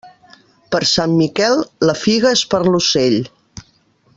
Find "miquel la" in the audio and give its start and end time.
1.17-1.95